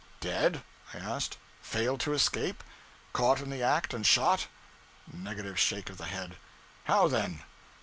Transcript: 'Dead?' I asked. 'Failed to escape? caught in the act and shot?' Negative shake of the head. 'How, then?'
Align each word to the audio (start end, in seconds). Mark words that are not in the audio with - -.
'Dead?' 0.19 0.63
I 0.95 0.97
asked. 0.97 1.37
'Failed 1.61 1.99
to 1.99 2.13
escape? 2.13 2.63
caught 3.13 3.39
in 3.39 3.51
the 3.51 3.61
act 3.61 3.93
and 3.93 4.03
shot?' 4.03 4.47
Negative 5.05 5.59
shake 5.59 5.91
of 5.91 5.99
the 5.99 6.05
head. 6.05 6.37
'How, 6.85 7.07
then?' 7.07 7.43